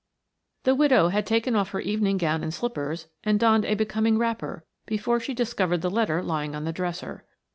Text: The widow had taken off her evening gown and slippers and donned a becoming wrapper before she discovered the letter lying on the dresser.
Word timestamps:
The 0.63 0.73
widow 0.73 1.09
had 1.09 1.27
taken 1.27 1.55
off 1.55 1.69
her 1.69 1.79
evening 1.79 2.17
gown 2.17 2.41
and 2.41 2.51
slippers 2.51 3.05
and 3.23 3.39
donned 3.39 3.65
a 3.65 3.75
becoming 3.75 4.17
wrapper 4.17 4.65
before 4.87 5.19
she 5.19 5.35
discovered 5.35 5.83
the 5.83 5.91
letter 5.91 6.23
lying 6.23 6.55
on 6.55 6.63
the 6.63 6.73
dresser. 6.73 7.23